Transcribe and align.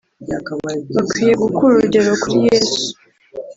bakwiye 0.95 1.33
gukura 1.41 1.71
urugero 1.75 2.11
kuri 2.21 2.37
Yesu 2.47 2.83